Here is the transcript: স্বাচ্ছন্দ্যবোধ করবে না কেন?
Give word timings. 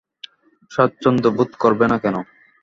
স্বাচ্ছন্দ্যবোধ 0.71 1.49
করবে 1.61 1.85
না 1.91 1.97
কেন? 2.03 2.15